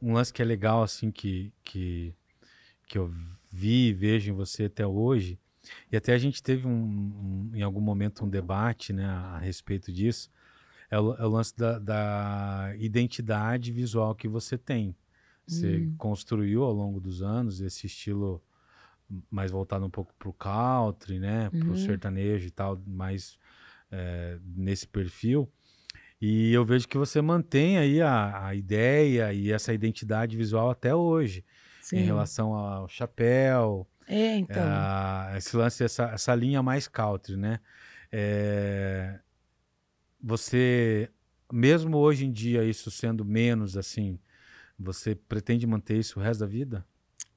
um 0.00 0.12
lance 0.14 0.32
que 0.32 0.42
é 0.42 0.44
legal, 0.44 0.82
assim, 0.82 1.10
que, 1.10 1.52
que, 1.64 2.14
que 2.86 2.98
eu 2.98 3.12
vi 3.50 3.88
e 3.88 3.92
vejo 3.92 4.30
em 4.30 4.34
você 4.34 4.64
até 4.64 4.86
hoje, 4.86 5.38
e 5.90 5.96
até 5.96 6.14
a 6.14 6.18
gente 6.18 6.42
teve 6.42 6.66
um, 6.66 6.70
um, 6.72 7.50
em 7.54 7.62
algum 7.62 7.80
momento 7.80 8.24
um 8.24 8.28
debate 8.28 8.92
né, 8.92 9.04
a, 9.04 9.36
a 9.36 9.38
respeito 9.38 9.92
disso, 9.92 10.30
é 10.90 10.98
o, 10.98 11.14
é 11.14 11.24
o 11.24 11.28
lance 11.28 11.56
da, 11.56 11.78
da, 11.78 12.74
identidade 12.78 13.70
visual 13.70 14.14
que 14.14 14.26
você 14.26 14.58
tem. 14.58 14.94
Você 15.46 15.78
hum. 15.78 15.94
construiu 15.96 16.64
ao 16.64 16.72
longo 16.72 17.00
dos 17.00 17.22
anos 17.22 17.60
esse 17.60 17.86
estilo 17.86 18.42
mais 19.30 19.50
voltado 19.50 19.84
um 19.84 19.90
pouco 19.90 20.14
para 20.18 20.28
o 20.28 20.32
country, 20.32 21.18
né, 21.18 21.50
para 21.50 21.66
o 21.66 21.70
uhum. 21.70 21.76
sertanejo 21.76 22.46
e 22.46 22.50
tal, 22.50 22.80
mais 22.86 23.38
é, 23.90 24.38
nesse 24.56 24.86
perfil. 24.86 25.50
E 26.20 26.52
eu 26.52 26.64
vejo 26.64 26.86
que 26.86 26.98
você 26.98 27.22
mantém 27.22 27.78
aí 27.78 28.02
a, 28.02 28.48
a 28.48 28.54
ideia 28.54 29.32
e 29.32 29.50
essa 29.50 29.72
identidade 29.72 30.36
visual 30.36 30.70
até 30.70 30.94
hoje, 30.94 31.44
Sim. 31.80 31.98
em 31.98 32.02
relação 32.02 32.52
ao 32.54 32.88
chapéu, 32.88 33.88
é, 34.10 34.38
então. 34.38 34.62
É, 35.32 35.38
esse 35.38 35.56
lance, 35.56 35.84
essa, 35.84 36.10
essa 36.10 36.34
linha 36.34 36.60
mais 36.60 36.88
country, 36.88 37.36
né? 37.36 37.60
É, 38.10 39.20
você, 40.20 41.08
mesmo 41.52 41.96
hoje 41.96 42.26
em 42.26 42.32
dia, 42.32 42.64
isso 42.64 42.90
sendo 42.90 43.24
menos 43.24 43.76
assim, 43.76 44.18
você 44.76 45.14
pretende 45.14 45.64
manter 45.64 45.96
isso 45.96 46.18
o 46.18 46.22
resto 46.22 46.40
da 46.40 46.46
vida? 46.46 46.84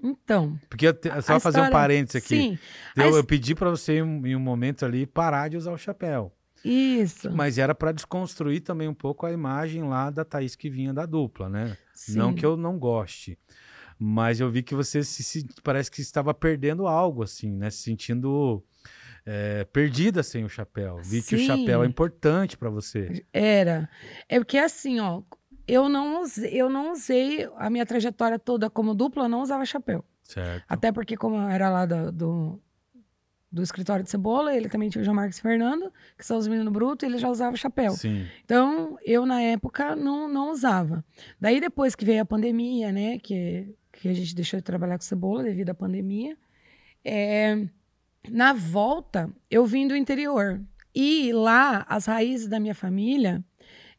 Então. 0.01 0.59
Porque 0.67 0.91
te, 0.91 1.09
só 1.09 1.19
história, 1.19 1.39
fazer 1.39 1.61
um 1.61 1.69
parênteses 1.69 2.15
aqui. 2.15 2.35
Sim. 2.35 2.59
Eu, 2.97 3.15
eu 3.17 3.23
pedi 3.23 3.53
para 3.53 3.69
você, 3.69 3.99
em 3.99 4.35
um 4.35 4.39
momento 4.39 4.83
ali, 4.83 5.05
parar 5.05 5.49
de 5.49 5.57
usar 5.57 5.71
o 5.73 5.77
chapéu. 5.77 6.33
Isso. 6.63 7.29
Mas 7.31 7.57
era 7.57 7.75
para 7.75 7.91
desconstruir 7.91 8.61
também 8.61 8.87
um 8.87 8.93
pouco 8.93 9.25
a 9.25 9.31
imagem 9.31 9.83
lá 9.83 10.09
da 10.09 10.23
Thaís 10.23 10.55
que 10.55 10.69
vinha 10.69 10.93
da 10.93 11.05
dupla, 11.05 11.49
né? 11.49 11.77
Sim. 11.93 12.17
Não 12.17 12.33
que 12.33 12.45
eu 12.45 12.55
não 12.55 12.79
goste. 12.79 13.37
Mas 13.99 14.39
eu 14.39 14.49
vi 14.49 14.63
que 14.63 14.73
você 14.73 15.03
se, 15.03 15.23
se 15.23 15.45
parece 15.63 15.91
que 15.91 16.01
estava 16.01 16.33
perdendo 16.33 16.87
algo, 16.87 17.23
assim, 17.23 17.51
né? 17.51 17.69
Se 17.69 17.83
sentindo 17.83 18.63
é, 19.25 19.63
perdida 19.65 20.23
sem 20.23 20.43
o 20.43 20.49
chapéu. 20.49 20.97
Vi 20.97 21.21
Sim. 21.21 21.27
que 21.27 21.35
o 21.35 21.45
chapéu 21.45 21.83
é 21.83 21.87
importante 21.87 22.57
para 22.57 22.69
você. 22.69 23.25
Era. 23.31 23.89
É 24.27 24.39
porque 24.39 24.57
assim, 24.57 24.99
ó, 24.99 25.21
eu 25.67 25.87
não, 25.87 26.21
usei, 26.21 26.51
eu 26.53 26.69
não 26.69 26.91
usei 26.91 27.49
a 27.57 27.69
minha 27.69 27.85
trajetória 27.85 28.37
toda 28.37 28.69
como 28.69 28.93
dupla, 28.93 29.25
eu 29.25 29.29
não 29.29 29.41
usava 29.41 29.65
chapéu. 29.65 30.03
Certo. 30.23 30.65
Até 30.67 30.91
porque, 30.91 31.17
como 31.17 31.35
eu 31.35 31.47
era 31.47 31.69
lá 31.69 31.85
do, 31.85 32.11
do, 32.11 32.61
do 33.53 33.61
escritório 33.61 34.03
de 34.03 34.09
Cebola, 34.09 34.55
ele 34.55 34.67
também 34.67 34.89
tinha 34.89 35.01
o 35.01 35.05
João 35.05 35.15
Marcos 35.15 35.39
Fernando, 35.39 35.93
que 36.17 36.25
são 36.25 36.37
os 36.37 36.47
meninos 36.47 36.73
brutos, 36.73 37.07
ele 37.07 37.19
já 37.19 37.29
usava 37.29 37.55
chapéu. 37.55 37.91
Sim. 37.91 38.25
Então, 38.43 38.97
eu, 39.05 39.25
na 39.25 39.39
época, 39.41 39.95
não, 39.95 40.27
não 40.27 40.51
usava. 40.51 41.05
Daí, 41.39 41.61
depois 41.61 41.93
que 41.93 42.03
veio 42.03 42.23
a 42.23 42.25
pandemia, 42.25 42.91
né, 42.91 43.19
que 43.19 43.73
que 44.03 44.09
a 44.09 44.13
gente 44.13 44.35
deixou 44.35 44.59
de 44.59 44.63
trabalhar 44.63 44.97
com 44.97 45.03
cebola 45.03 45.43
devido 45.43 45.69
à 45.69 45.73
pandemia. 45.73 46.35
É, 47.05 47.65
na 48.29 48.51
volta, 48.51 49.29
eu 49.49 49.65
vim 49.65 49.87
do 49.87 49.95
interior. 49.95 50.61
E 50.93 51.31
lá, 51.31 51.85
as 51.87 52.05
raízes 52.05 52.47
da 52.47 52.59
minha 52.59 52.75
família 52.75 53.43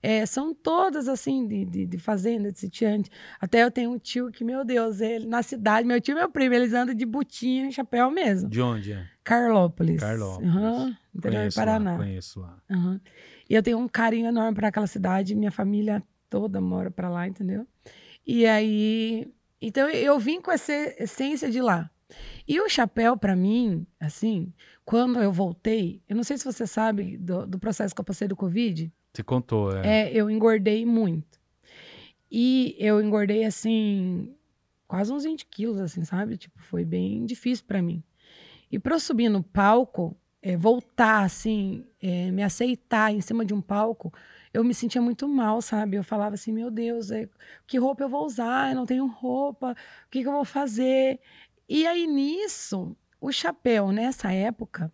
é, 0.05 0.27
são 0.27 0.53
todas 0.53 1.09
assim, 1.09 1.49
de, 1.49 1.65
de, 1.65 1.87
de, 1.87 1.99
fazenda, 1.99 2.53
de 2.53 2.59
sitiante. 2.59 3.11
Até 3.41 3.63
eu 3.63 3.71
tenho 3.71 3.91
um 3.91 3.99
tio 3.99 4.31
que, 4.31 4.45
meu 4.45 4.63
Deus, 4.63 5.01
ele 5.01 5.27
na 5.27 5.43
cidade, 5.43 5.89
meu 5.89 5.99
tio 5.99 6.13
e 6.13 6.17
meu 6.17 6.31
primo, 6.31 6.55
eles 6.55 6.75
andam 6.75 6.95
de 6.95 7.07
botinha 7.07 7.71
chapéu 7.73 8.11
mesmo. 8.11 8.51
De 8.51 8.61
onde 8.61 8.93
é? 8.93 9.09
Carlópolis. 9.25 9.99
Carlópolis. 9.99 10.55
Uhum, 10.55 10.95
interior 11.15 11.49
do 11.49 11.55
Paraná. 11.55 11.93
Lá, 11.93 11.97
conheço 11.97 12.39
lá. 12.39 12.59
Uhum. 12.71 13.01
E 13.49 13.55
eu 13.55 13.63
tenho 13.63 13.79
um 13.79 13.89
carinho 13.89 14.27
enorme 14.27 14.55
para 14.55 14.69
aquela 14.69 14.87
cidade, 14.87 15.35
minha 15.35 15.51
família 15.51 16.03
toda 16.29 16.61
mora 16.61 16.91
para 16.91 17.09
lá, 17.09 17.27
entendeu? 17.27 17.67
E 18.27 18.45
aí 18.45 19.27
então 19.59 19.89
eu 19.89 20.19
vim 20.19 20.39
com 20.39 20.53
essa 20.53 20.75
essência 21.03 21.51
de 21.51 21.63
lá. 21.63 21.91
E 22.47 22.61
o 22.61 22.69
chapéu, 22.69 23.17
para 23.17 23.35
mim, 23.35 23.87
assim, 23.99 24.53
quando 24.85 25.19
eu 25.19 25.33
voltei, 25.33 26.03
eu 26.07 26.15
não 26.15 26.23
sei 26.23 26.37
se 26.37 26.45
você 26.45 26.67
sabe 26.67 27.17
do, 27.17 27.47
do 27.47 27.59
processo 27.59 27.95
que 27.95 28.01
eu 28.03 28.05
passei 28.05 28.29
do 28.29 28.37
Covid. 28.37 28.93
Você 29.15 29.23
contou, 29.23 29.71
é. 29.77 30.09
É, 30.09 30.13
eu 30.13 30.29
engordei 30.29 30.85
muito. 30.85 31.39
E 32.31 32.75
eu 32.81 33.01
engordei, 33.01 33.45
assim, 33.45 34.35
quase 34.89 35.13
uns 35.13 35.23
20 35.23 35.47
quilos, 35.47 35.81
assim, 35.81 36.05
sabe? 36.05 36.37
Tipo, 36.37 36.61
foi 36.61 36.85
bem 36.85 37.25
difícil 37.25 37.65
para 37.65 37.81
mim. 37.81 38.03
E 38.73 38.79
para 38.79 38.97
eu 38.97 39.01
subir 39.01 39.29
no 39.29 39.41
palco, 39.41 40.17
é, 40.43 40.57
voltar, 40.57 41.23
assim, 41.23 41.87
é, 42.03 42.31
me 42.33 42.43
aceitar 42.43 43.13
em 43.13 43.21
cima 43.21 43.45
de 43.45 43.55
um 43.55 43.61
palco, 43.61 44.13
eu 44.53 44.65
me 44.65 44.75
sentia 44.75 45.01
muito 45.01 45.29
mal, 45.29 45.63
sabe? 45.63 45.97
Eu 45.97 46.03
falava 46.03 46.35
assim, 46.35 46.53
meu 46.53 46.71
Deus, 46.71 47.13
é, 47.13 47.29
que 47.69 47.79
roupa 47.79 48.03
eu 48.03 48.09
vou 48.09 48.27
usar? 48.27 48.71
Eu 48.71 48.77
não 48.77 48.87
tenho 48.87 49.07
roupa, 49.07 49.77
o 50.07 50.11
que, 50.11 50.23
que 50.23 50.29
eu 50.29 50.33
vou 50.33 50.45
fazer? 50.45 51.21
E 51.69 51.87
aí 51.87 52.07
nisso, 52.07 52.97
o 53.21 53.31
chapéu, 53.31 53.93
nessa 53.93 54.33
época, 54.33 54.93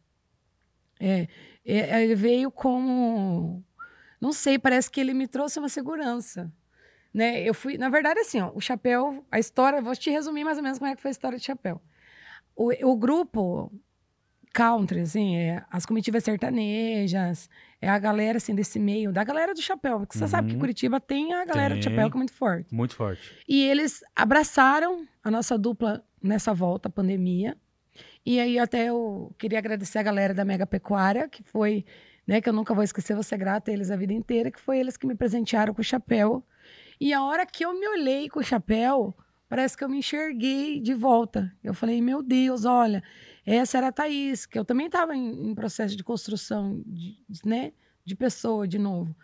é, 1.00 1.26
é, 1.64 2.04
ele 2.04 2.14
veio 2.14 2.50
como. 2.50 3.64
Não 4.20 4.32
sei, 4.32 4.58
parece 4.58 4.90
que 4.90 5.00
ele 5.00 5.14
me 5.14 5.26
trouxe 5.26 5.58
uma 5.58 5.68
segurança. 5.68 6.52
Né? 7.12 7.42
Eu 7.42 7.54
fui, 7.54 7.78
na 7.78 7.88
verdade, 7.88 8.20
assim, 8.20 8.40
ó, 8.40 8.52
o 8.54 8.60
chapéu, 8.60 9.24
a 9.30 9.38
história, 9.38 9.80
vou 9.80 9.94
te 9.96 10.10
resumir 10.10 10.44
mais 10.44 10.58
ou 10.58 10.62
menos 10.62 10.78
como 10.78 10.90
é 10.90 10.94
que 10.94 11.02
foi 11.02 11.08
a 11.08 11.12
história 11.12 11.38
do 11.38 11.44
chapéu. 11.44 11.80
O, 12.54 12.70
o 12.90 12.96
grupo 12.96 13.72
country, 14.52 15.00
assim, 15.00 15.36
é, 15.36 15.64
as 15.70 15.86
comitivas 15.86 16.24
sertanejas, 16.24 17.48
é 17.80 17.88
a 17.88 17.98
galera, 17.98 18.36
assim, 18.36 18.54
desse 18.54 18.78
meio, 18.78 19.12
da 19.12 19.24
galera 19.24 19.54
do 19.54 19.62
chapéu. 19.62 20.00
Porque 20.00 20.16
você 20.16 20.24
uhum. 20.24 20.30
sabe 20.30 20.48
que 20.48 20.54
uhum. 20.54 20.60
Curitiba 20.60 21.00
tem 21.00 21.32
a 21.32 21.44
galera 21.44 21.74
tem. 21.74 21.80
do 21.80 21.84
chapéu 21.84 22.10
que 22.10 22.16
é 22.16 22.18
muito 22.18 22.32
forte. 22.32 22.74
Muito 22.74 22.94
forte. 22.94 23.34
E 23.48 23.62
eles 23.62 24.02
abraçaram 24.14 25.06
a 25.22 25.30
nossa 25.30 25.56
dupla 25.58 26.04
nessa 26.22 26.52
volta 26.52 26.88
à 26.88 26.92
pandemia. 26.92 27.56
E 28.24 28.38
aí 28.38 28.58
até 28.58 28.86
eu 28.86 29.34
queria 29.38 29.58
agradecer 29.58 29.98
a 29.98 30.02
galera 30.02 30.34
da 30.34 30.44
Mega 30.44 30.66
Pecuária, 30.66 31.28
que 31.28 31.42
foi, 31.42 31.84
né, 32.26 32.40
que 32.40 32.48
eu 32.48 32.52
nunca 32.52 32.74
vou 32.74 32.84
esquecer, 32.84 33.14
vou 33.14 33.22
ser 33.22 33.38
grata 33.38 33.70
a 33.70 33.74
eles 33.74 33.90
a 33.90 33.96
vida 33.96 34.12
inteira, 34.12 34.50
que 34.50 34.60
foi 34.60 34.78
eles 34.78 34.96
que 34.96 35.06
me 35.06 35.14
presentearam 35.14 35.74
com 35.74 35.80
o 35.80 35.84
chapéu. 35.84 36.44
E 37.00 37.12
a 37.12 37.22
hora 37.22 37.46
que 37.46 37.64
eu 37.64 37.78
me 37.78 37.88
olhei 37.88 38.28
com 38.28 38.40
o 38.40 38.44
chapéu, 38.44 39.16
parece 39.48 39.76
que 39.76 39.82
eu 39.82 39.88
me 39.88 39.98
enxerguei 39.98 40.80
de 40.80 40.94
volta. 40.94 41.52
Eu 41.62 41.74
falei, 41.74 42.00
meu 42.00 42.22
Deus, 42.22 42.64
olha, 42.64 43.02
essa 43.44 43.78
era 43.78 43.88
a 43.88 43.92
Thaís, 43.92 44.46
que 44.46 44.58
eu 44.58 44.64
também 44.64 44.86
estava 44.86 45.14
em, 45.16 45.50
em, 45.50 45.54
processo 45.54 45.96
de 45.96 46.04
construção, 46.04 46.82
de, 46.86 47.18
né, 47.44 47.72
de 48.04 48.14
pessoa 48.14 48.68
de 48.68 48.78
novo. 48.78 49.14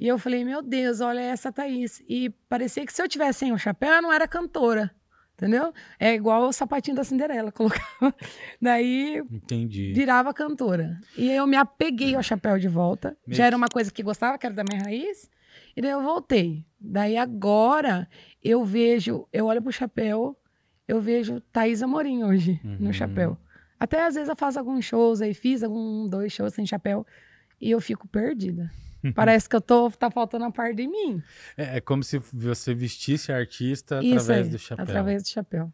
E 0.00 0.06
eu 0.06 0.18
falei, 0.18 0.44
meu 0.44 0.62
Deus, 0.62 1.00
olha 1.00 1.20
essa 1.20 1.52
Thaís. 1.52 2.02
E 2.08 2.30
parecia 2.48 2.84
que 2.86 2.92
se 2.92 3.02
eu 3.02 3.08
tivesse 3.08 3.40
sem 3.40 3.52
o 3.52 3.58
chapéu, 3.58 3.94
eu 3.94 4.02
não 4.02 4.12
era 4.12 4.26
cantora. 4.26 4.94
Entendeu? 5.38 5.72
É 6.00 6.12
igual 6.14 6.48
o 6.48 6.52
sapatinho 6.52 6.96
da 6.96 7.04
Cinderela, 7.04 7.52
colocava. 7.52 8.12
Daí 8.60 9.22
Entendi. 9.30 9.92
virava 9.92 10.34
cantora. 10.34 10.96
E 11.16 11.30
eu 11.30 11.46
me 11.46 11.56
apeguei 11.56 12.16
ao 12.16 12.22
chapéu 12.24 12.58
de 12.58 12.66
volta. 12.66 13.16
Já 13.24 13.46
era 13.46 13.56
uma 13.56 13.68
coisa 13.68 13.92
que 13.92 14.02
gostava, 14.02 14.36
que 14.36 14.44
era 14.44 14.54
da 14.54 14.64
minha 14.68 14.82
raiz. 14.82 15.30
E 15.76 15.80
daí 15.80 15.92
eu 15.92 16.02
voltei. 16.02 16.66
Daí 16.80 17.16
agora 17.16 18.08
eu 18.42 18.64
vejo, 18.64 19.28
eu 19.32 19.46
olho 19.46 19.62
pro 19.62 19.70
chapéu, 19.70 20.36
eu 20.88 21.00
vejo 21.00 21.40
Thaís 21.52 21.84
Amorim 21.84 22.24
hoje 22.24 22.60
uhum. 22.64 22.76
no 22.80 22.92
chapéu. 22.92 23.38
Até 23.78 24.04
às 24.04 24.16
vezes 24.16 24.28
eu 24.28 24.34
faço 24.34 24.58
alguns 24.58 24.84
shows 24.84 25.20
aí, 25.20 25.32
fiz 25.34 25.62
algum, 25.62 26.08
dois 26.08 26.32
shows 26.32 26.52
sem 26.52 26.66
chapéu 26.66 27.06
e 27.60 27.70
eu 27.70 27.80
fico 27.80 28.08
perdida. 28.08 28.68
Parece 29.14 29.48
que 29.48 29.56
eu 29.56 29.60
tô, 29.60 29.90
tá 29.90 30.10
faltando 30.10 30.44
a 30.44 30.50
parte 30.50 30.76
de 30.76 30.88
mim. 30.88 31.22
É, 31.56 31.76
é 31.76 31.80
como 31.80 32.02
se 32.02 32.18
você 32.18 32.74
vestisse 32.74 33.32
artista 33.32 34.00
Isso 34.02 34.14
através 34.14 34.46
aí, 34.46 34.52
do 34.52 34.58
chapéu. 34.58 34.82
Através 34.82 35.22
do 35.22 35.28
chapéu. 35.28 35.72